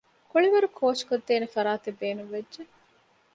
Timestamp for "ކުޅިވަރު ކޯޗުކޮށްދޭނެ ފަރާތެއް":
0.31-1.99